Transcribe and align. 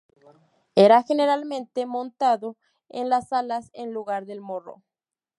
Era 0.73 1.03
generalmente 1.03 1.85
montado 1.85 2.57
en 2.89 3.09
las 3.09 3.31
alas 3.31 3.69
en 3.71 3.93
lugar 3.93 4.25
del 4.25 4.41
morro. 4.41 4.81